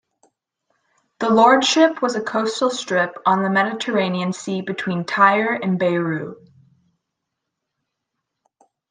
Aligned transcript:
The 1.19 1.29
lordship 1.29 2.01
was 2.01 2.15
a 2.15 2.21
coastal 2.23 2.71
strip 2.71 3.15
on 3.23 3.43
the 3.43 3.51
Mediterranean 3.51 4.33
Sea 4.33 4.61
between 4.61 5.05
Tyre 5.05 5.53
and 5.53 5.77
Beirut. 5.77 6.39